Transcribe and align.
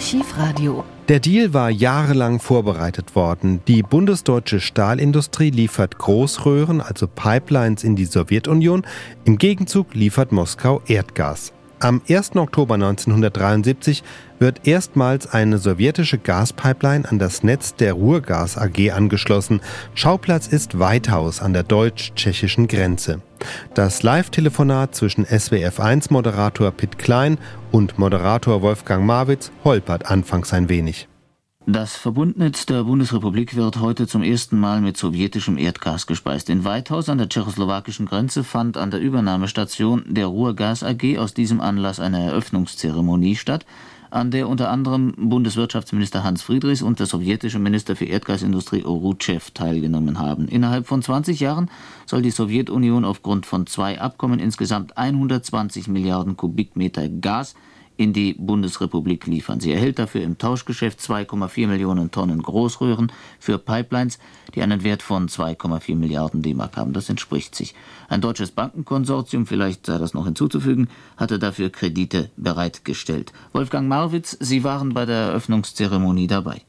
Archivradio. 0.00 0.82
Der 1.10 1.20
Deal 1.20 1.52
war 1.52 1.68
jahrelang 1.68 2.40
vorbereitet 2.40 3.14
worden. 3.14 3.60
Die 3.68 3.82
bundesdeutsche 3.82 4.58
Stahlindustrie 4.58 5.50
liefert 5.50 5.98
Großröhren, 5.98 6.80
also 6.80 7.06
Pipelines 7.06 7.84
in 7.84 7.96
die 7.96 8.06
Sowjetunion. 8.06 8.86
Im 9.26 9.36
Gegenzug 9.36 9.94
liefert 9.94 10.32
Moskau 10.32 10.80
Erdgas. 10.86 11.52
Am 11.80 12.00
1. 12.08 12.36
Oktober 12.36 12.76
1973 12.76 14.02
wird 14.38 14.66
erstmals 14.66 15.30
eine 15.30 15.58
sowjetische 15.58 16.16
Gaspipeline 16.16 17.06
an 17.06 17.18
das 17.18 17.42
Netz 17.42 17.74
der 17.74 17.92
Ruhrgas 17.92 18.56
AG 18.56 18.92
angeschlossen. 18.92 19.60
Schauplatz 19.94 20.46
ist 20.46 20.78
Weithaus 20.78 21.42
an 21.42 21.52
der 21.52 21.64
deutsch-tschechischen 21.64 22.68
Grenze. 22.68 23.20
Das 23.74 24.02
Live-Telefonat 24.02 24.94
zwischen 24.94 25.24
SWF1-Moderator 25.24 26.70
Pitt 26.72 26.98
Klein 26.98 27.38
und 27.70 27.98
Moderator 27.98 28.62
Wolfgang 28.62 29.04
Marwitz 29.04 29.50
holpert 29.64 30.10
anfangs 30.10 30.52
ein 30.52 30.68
wenig. 30.68 31.08
Das 31.66 31.94
Verbundnetz 31.94 32.66
der 32.66 32.84
Bundesrepublik 32.84 33.54
wird 33.54 33.80
heute 33.80 34.06
zum 34.06 34.22
ersten 34.22 34.58
Mal 34.58 34.80
mit 34.80 34.96
sowjetischem 34.96 35.58
Erdgas 35.58 36.06
gespeist. 36.06 36.48
In 36.50 36.64
Weithaus 36.64 37.08
an 37.08 37.18
der 37.18 37.28
tschechoslowakischen 37.28 38.06
Grenze 38.06 38.44
fand 38.44 38.76
an 38.76 38.90
der 38.90 38.98
Übernahmestation 38.98 40.02
der 40.08 40.26
Ruhrgas 40.26 40.82
AG 40.82 41.18
aus 41.18 41.34
diesem 41.34 41.60
Anlass 41.60 42.00
eine 42.00 42.24
Eröffnungszeremonie 42.24 43.36
statt, 43.36 43.66
an 44.10 44.30
der 44.30 44.48
unter 44.48 44.70
anderem 44.70 45.14
Bundeswirtschaftsminister 45.16 46.24
Hans 46.24 46.42
Friedrichs 46.42 46.82
und 46.82 46.98
der 46.98 47.06
sowjetische 47.06 47.58
Minister 47.58 47.96
für 47.96 48.06
Erdgasindustrie 48.06 48.84
Oruchev 48.84 49.52
teilgenommen 49.54 50.18
haben. 50.18 50.48
Innerhalb 50.48 50.86
von 50.86 51.02
20 51.02 51.40
Jahren 51.40 51.70
soll 52.06 52.22
die 52.22 52.30
Sowjetunion 52.30 53.04
aufgrund 53.04 53.46
von 53.46 53.66
zwei 53.66 54.00
Abkommen 54.00 54.40
insgesamt 54.40 54.96
120 54.96 55.88
Milliarden 55.88 56.36
Kubikmeter 56.36 57.08
Gas 57.08 57.54
in 58.00 58.14
die 58.14 58.32
Bundesrepublik 58.32 59.26
liefern. 59.26 59.60
Sie 59.60 59.72
erhält 59.72 59.98
dafür 59.98 60.22
im 60.22 60.38
Tauschgeschäft 60.38 61.00
2,4 61.00 61.66
Millionen 61.66 62.10
Tonnen 62.10 62.40
Großröhren 62.40 63.12
für 63.38 63.58
Pipelines, 63.58 64.18
die 64.54 64.62
einen 64.62 64.82
Wert 64.82 65.02
von 65.02 65.28
2,4 65.28 65.96
Milliarden 65.96 66.40
D-Mark 66.40 66.78
haben. 66.78 66.94
Das 66.94 67.10
entspricht 67.10 67.54
sich. 67.54 67.74
Ein 68.08 68.22
deutsches 68.22 68.52
Bankenkonsortium, 68.52 69.46
vielleicht 69.46 69.84
sei 69.84 69.98
das 69.98 70.14
noch 70.14 70.24
hinzuzufügen, 70.24 70.88
hatte 71.18 71.38
dafür 71.38 71.68
Kredite 71.68 72.30
bereitgestellt. 72.38 73.34
Wolfgang 73.52 73.86
Marwitz, 73.86 74.34
Sie 74.40 74.64
waren 74.64 74.94
bei 74.94 75.04
der 75.04 75.16
Eröffnungszeremonie 75.16 76.26
dabei. 76.26 76.62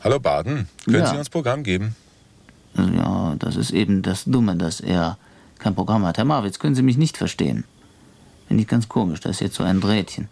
Hallo 0.00 0.18
Baden, 0.20 0.68
können 0.86 1.00
ja. 1.00 1.06
Sie 1.06 1.18
uns 1.18 1.28
Programm 1.28 1.64
geben? 1.64 1.94
Ja, 2.74 3.34
das 3.38 3.56
ist 3.56 3.72
eben 3.72 4.00
das 4.00 4.24
Dumme, 4.24 4.56
dass 4.56 4.80
er 4.80 5.18
kein 5.58 5.74
Programm 5.74 6.06
hat. 6.06 6.16
Herr 6.16 6.24
Marwitz, 6.24 6.58
können 6.58 6.74
Sie 6.74 6.82
mich 6.82 6.96
nicht 6.96 7.18
verstehen? 7.18 7.64
Finde 8.48 8.62
ich 8.62 8.68
ganz 8.68 8.88
komisch, 8.88 9.20
das 9.20 9.36
ist 9.36 9.40
jetzt 9.40 9.54
so 9.56 9.62
ein 9.62 9.80
Drähtchen. 9.80 10.28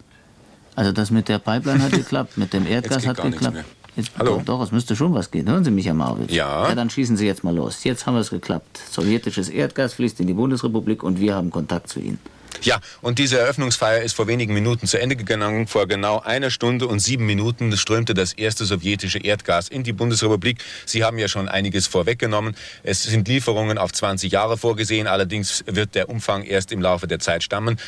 Also 0.75 0.93
das 0.93 1.11
mit 1.11 1.29
der 1.29 1.39
Pipeline 1.39 1.83
hat 1.83 1.93
geklappt, 1.93 2.37
mit 2.37 2.53
dem 2.53 2.67
Erdgas 2.67 3.07
hat 3.07 3.23
geklappt. 3.23 3.65
Jetzt, 3.95 4.11
Hallo? 4.19 4.43
Doch, 4.45 4.61
es 4.63 4.73
müsste 4.73 4.95
schon 4.95 5.15
was 5.15 5.31
gehen. 5.31 5.49
Hören 5.49 5.65
Sie 5.65 5.71
mich, 5.71 5.87
Herr 5.87 5.95
Marwitz. 5.95 6.31
Ja. 6.31 6.69
Ja, 6.69 6.75
dann 6.75 6.91
schießen 6.91 7.17
Sie 7.17 7.27
jetzt 7.27 7.45
mal 7.45 7.55
los. 7.55 7.83
Jetzt 7.85 8.05
haben 8.05 8.15
wir 8.15 8.21
es 8.21 8.29
geklappt. 8.29 8.79
Sowjetisches 8.91 9.49
Erdgas 9.49 9.95
fließt 9.95 10.21
in 10.21 10.27
die 10.27 10.35
Bundesrepublik 10.35 11.03
und 11.03 11.19
wir 11.19 11.35
haben 11.35 11.51
Kontakt 11.51 11.89
zu 11.89 12.01
Ihnen. 12.01 12.19
Ja, 12.63 12.81
und 13.01 13.19
diese 13.19 13.39
Eröffnungsfeier 13.39 14.03
ist 14.03 14.15
vor 14.15 14.27
wenigen 14.27 14.55
Minuten 14.55 14.87
zu 14.87 14.99
Ende 14.99 15.17
gegangen. 15.17 15.67
Vor 15.67 15.87
genau 15.87 16.21
einer 16.21 16.51
Stunde 16.51 16.87
und 16.87 17.01
sieben 17.01 17.27
Minuten 17.27 17.77
strömte 17.77 18.15
das 18.15 18.33
erste 18.33 18.65
sowjetische 18.65 19.19
Erdgas 19.19 19.69
in 19.69 19.83
die 19.83 19.93
Bundesrepublik. 19.93 20.63
Sie 20.85 21.05
haben 21.05 21.19
ja 21.19 21.29
schon 21.29 21.49
einiges 21.49 21.87
vorweggenommen. 21.87 22.57
Es 22.83 23.03
sind 23.03 23.29
Lieferungen 23.29 23.79
auf 23.79 23.93
20 23.93 24.33
Jahre 24.33 24.57
vorgesehen. 24.57 25.07
Allerdings 25.07 25.65
wird 25.67 25.95
der 25.95 26.09
Umfang 26.09 26.43
erst 26.43 26.73
im 26.73 26.81
Laufe 26.81 27.07
der 27.07 27.19
Zeit 27.19 27.43
stammen. 27.43 27.79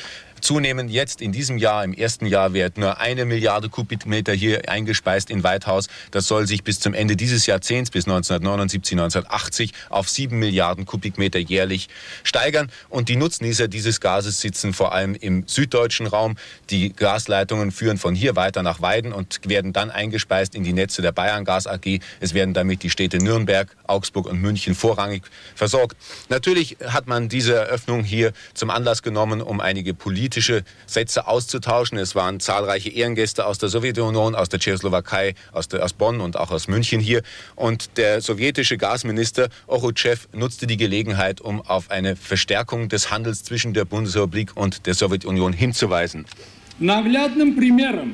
Zunehmend 0.40 0.90
jetzt 0.90 1.20
in 1.20 1.32
diesem 1.32 1.58
Jahr, 1.58 1.84
im 1.84 1.92
ersten 1.92 2.26
Jahr, 2.26 2.52
wird 2.52 2.78
nur 2.78 2.98
eine 2.98 3.24
Milliarde 3.24 3.68
Kubikmeter 3.68 4.32
hier 4.32 4.68
eingespeist 4.68 5.30
in 5.30 5.42
Weithaus. 5.42 5.88
Das 6.10 6.26
soll 6.26 6.46
sich 6.46 6.64
bis 6.64 6.80
zum 6.80 6.94
Ende 6.94 7.16
dieses 7.16 7.46
Jahrzehnts, 7.46 7.90
bis 7.90 8.06
1979, 8.06 8.92
1980, 8.92 9.72
auf 9.90 10.08
sieben 10.08 10.38
Milliarden 10.38 10.86
Kubikmeter 10.86 11.38
jährlich 11.38 11.88
steigern. 12.22 12.70
Und 12.88 13.08
die 13.08 13.16
Nutznießer 13.16 13.68
dieses 13.68 14.00
Gases 14.00 14.40
sitzen 14.40 14.72
vor 14.72 14.92
allem 14.92 15.14
im 15.14 15.44
süddeutschen 15.46 16.06
Raum. 16.06 16.36
Die 16.70 16.92
Gasleitungen 16.92 17.72
führen 17.72 17.98
von 17.98 18.14
hier 18.14 18.36
weiter 18.36 18.62
nach 18.62 18.80
Weiden 18.80 19.12
und 19.12 19.40
werden 19.44 19.72
dann 19.72 19.90
eingespeist 19.90 20.54
in 20.54 20.64
die 20.64 20.72
Netze 20.72 21.02
der 21.02 21.12
Bayern 21.12 21.44
Gas 21.44 21.66
AG. 21.66 22.00
Es 22.20 22.32
werden 22.32 22.54
damit 22.54 22.82
die 22.82 22.90
Städte 22.90 23.18
Nürnberg, 23.18 23.76
Augsburg 23.86 24.26
und 24.26 24.40
München 24.40 24.74
vorrangig 24.74 25.24
versorgt. 25.54 25.96
Natürlich 26.28 26.76
hat 26.86 27.06
man 27.06 27.28
diese 27.28 27.54
Eröffnung 27.54 28.04
hier 28.04 28.32
zum 28.54 28.70
Anlass 28.70 29.02
genommen, 29.02 29.42
um 29.42 29.60
einige 29.60 29.94
politische 29.94 30.27
politische 30.27 30.65
Sätze 30.85 31.27
auszutauschen. 31.27 31.97
Es 31.97 32.13
waren 32.13 32.41
zahlreiche 32.41 32.89
Ehrengäste 32.89 33.45
aus 33.45 33.57
der 33.57 33.69
Sowjetunion, 33.69 34.35
aus 34.35 34.49
der 34.49 34.59
Tschechoslowakei, 34.59 35.33
aus, 35.53 35.69
der, 35.69 35.81
aus 35.81 35.93
Bonn 35.93 36.19
und 36.19 36.35
auch 36.35 36.51
aus 36.51 36.67
München 36.67 36.99
hier. 36.99 37.21
Und 37.55 37.97
der 37.97 38.19
sowjetische 38.19 38.77
Gasminister 38.77 39.47
Oruchev 39.65 40.27
nutzte 40.33 40.67
die 40.67 40.75
Gelegenheit, 40.75 41.39
um 41.39 41.61
auf 41.61 41.89
eine 41.89 42.17
Verstärkung 42.17 42.89
des 42.89 43.11
Handels 43.11 43.43
zwischen 43.43 43.73
der 43.73 43.85
Bundesrepublik 43.85 44.57
und 44.57 44.85
der 44.87 44.93
Sowjetunion 44.93 45.53
hinzuweisen. 45.53 46.25
Наглядным 46.79 47.55
примером 47.55 48.13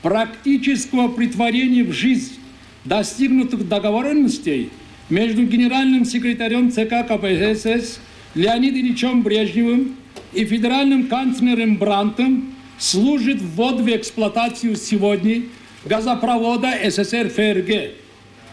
практического 0.00 1.08
притворения 1.08 1.84
в 1.84 1.92
жизнь 1.92 2.38
достигнутых 2.86 3.68
договоренностей 3.68 4.70
между 5.10 5.42
генеральным 5.42 6.06
секретарем 6.06 6.70
ЦК 6.70 7.06
КПСС 7.06 7.98
Леонидом 8.34 8.80
Ильичем 8.80 9.22
Брежневым 9.22 9.96
и 10.33 10.45
федеральным 10.45 11.07
канцлером 11.07 11.77
Брантом 11.77 12.53
служит 12.77 13.41
ввод 13.41 13.81
в 13.81 13.87
эксплуатацию 13.89 14.75
сегодня 14.75 15.43
газопровода 15.85 16.73
СССР 16.83 17.29
ФРГ. 17.29 17.95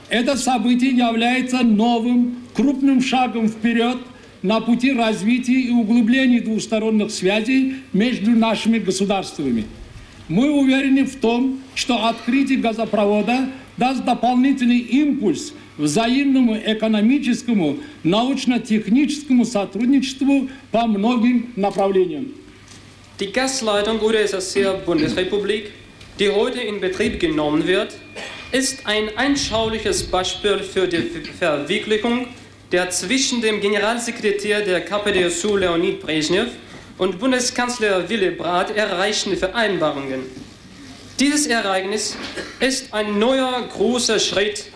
Это 0.09 0.37
событие 0.37 0.91
является 0.91 1.63
новым 1.63 2.39
крупным 2.55 3.01
шагом 3.01 3.49
вперед 3.49 3.99
на 4.43 4.61
пути 4.61 4.93
развития 4.93 5.61
и 5.61 5.71
углубления 5.71 6.41
двусторонних 6.41 7.11
связей 7.11 7.77
между 7.93 8.31
нашими 8.31 8.79
государствами. 8.79 9.65
Мы 10.29 10.51
уверены 10.51 11.05
в 11.05 11.17
том, 11.17 11.61
что 11.75 12.07
открытие 12.07 12.59
газопровода 12.59 13.49
даст 13.78 14.04
дополнительный 14.06 14.80
импульс 14.80 15.54
взаимному 15.78 16.58
экономическому, 16.58 17.78
научно-техническому 18.04 19.46
сотрудничеству 19.46 20.50
по 20.72 20.86
многим 20.86 21.52
направлениям. 21.56 22.34
Die 23.20 23.32
Gasleitung 23.32 24.00
UdSSR 24.02 24.80
Bundesrepublik, 24.86 25.72
die 26.20 26.30
heute 26.30 26.60
in 26.62 26.80
Betrieb 26.80 27.20
genommen 27.20 27.66
wird, 27.66 27.96
ist 28.52 28.86
ein 28.86 29.10
anschauliches 29.16 30.04
Beispiel 30.04 30.60
für 30.60 30.88
die 30.88 31.02
Verwirklichung 31.40 32.28
der 32.72 32.90
zwischen 32.90 33.40
dem 33.40 33.62
Generalsekretär 33.62 34.62
der 34.62 34.82
KPDSU 34.82 35.58
Leonid 35.58 36.02
Brezhnev 36.02 36.50
und 36.98 37.20
Bundeskanzler 37.20 38.10
Willy 38.10 38.32
Brandt 38.32 38.76
erreichten 38.76 39.38
Vereinbarungen. 39.38 40.22
Dieses 41.21 41.49
Ereignis 41.49 42.17
ist 42.61 42.95
ein 42.95 43.19
neuer 43.19 43.67
großer 43.73 44.21
Schritt 44.21 44.67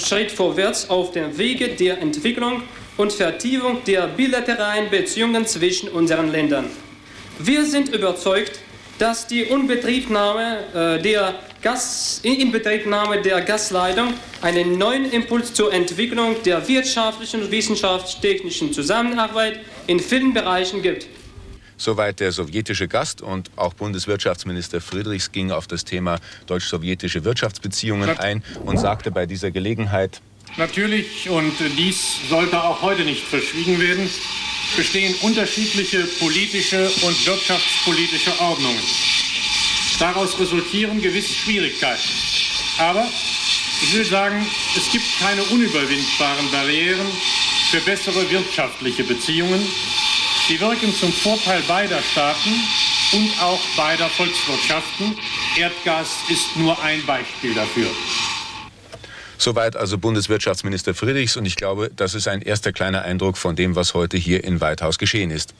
Schritt 0.00 0.32
vorwärts 0.32 0.90
auf 0.90 1.12
dem 1.12 1.38
Wege 1.38 1.68
der 1.68 1.98
Entwicklung 1.98 2.62
und 2.96 3.12
Vertiefung 3.12 3.84
der 3.84 4.08
bilateralen 4.08 4.90
Beziehungen 4.90 5.46
zwischen 5.46 5.88
unseren 5.88 6.32
Ländern. 6.32 6.64
Wir 7.38 7.64
sind 7.64 7.94
überzeugt, 7.94 8.58
dass 8.98 9.28
die 9.28 9.42
Inbetriebnahme, 9.42 10.98
äh, 10.98 11.02
der, 11.02 11.36
Gas, 11.62 12.18
Inbetriebnahme 12.24 13.22
der 13.22 13.40
Gasleitung 13.42 14.14
einen 14.40 14.78
neuen 14.78 15.08
Impuls 15.10 15.54
zur 15.54 15.72
Entwicklung 15.72 16.34
der 16.44 16.66
wirtschaftlichen 16.66 17.42
und 17.42 17.50
wissenschaftlich-technischen 17.52 18.72
Zusammenarbeit 18.72 19.60
in 19.86 20.00
vielen 20.00 20.34
Bereichen 20.34 20.82
gibt. 20.82 21.06
Soweit 21.82 22.20
der 22.20 22.30
sowjetische 22.30 22.86
Gast 22.86 23.22
und 23.22 23.50
auch 23.56 23.74
Bundeswirtschaftsminister 23.74 24.80
Friedrichs 24.80 25.32
ging 25.32 25.50
auf 25.50 25.66
das 25.66 25.84
Thema 25.84 26.20
deutsch-sowjetische 26.46 27.24
Wirtschaftsbeziehungen 27.24 28.08
ein 28.20 28.44
und 28.64 28.78
sagte 28.78 29.10
bei 29.10 29.26
dieser 29.26 29.50
Gelegenheit, 29.50 30.20
Natürlich, 30.56 31.28
und 31.28 31.52
dies 31.76 32.20
sollte 32.30 32.62
auch 32.62 32.82
heute 32.82 33.02
nicht 33.02 33.24
verschwiegen 33.24 33.80
werden, 33.80 34.08
bestehen 34.76 35.12
unterschiedliche 35.22 36.04
politische 36.20 36.88
und 37.02 37.26
wirtschaftspolitische 37.26 38.30
Ordnungen. 38.40 38.78
Daraus 39.98 40.38
resultieren 40.38 41.02
gewisse 41.02 41.34
Schwierigkeiten. 41.34 42.08
Aber 42.78 43.08
ich 43.82 43.92
will 43.92 44.04
sagen, 44.04 44.46
es 44.76 44.88
gibt 44.92 45.18
keine 45.18 45.42
unüberwindbaren 45.42 46.48
Barrieren 46.52 47.08
für 47.72 47.80
bessere 47.80 48.30
wirtschaftliche 48.30 49.02
Beziehungen 49.02 49.60
Sie 50.48 50.60
wirken 50.60 50.92
zum 50.92 51.12
Vorteil 51.12 51.62
beider 51.62 52.00
Staaten 52.02 52.50
und 53.12 53.30
auch 53.40 53.60
beider 53.76 54.08
Volkswirtschaften. 54.08 55.16
Erdgas 55.56 56.08
ist 56.28 56.56
nur 56.56 56.80
ein 56.82 57.04
Beispiel 57.06 57.54
dafür. 57.54 57.86
Soweit 59.38 59.76
also 59.76 59.98
Bundeswirtschaftsminister 59.98 60.94
Friedrichs 60.94 61.36
und 61.36 61.46
ich 61.46 61.56
glaube, 61.56 61.90
das 61.94 62.14
ist 62.14 62.28
ein 62.28 62.42
erster 62.42 62.72
kleiner 62.72 63.02
Eindruck 63.02 63.36
von 63.36 63.56
dem, 63.56 63.76
was 63.76 63.94
heute 63.94 64.16
hier 64.16 64.44
in 64.44 64.60
Weithaus 64.60 64.98
geschehen 64.98 65.30
ist. 65.30 65.54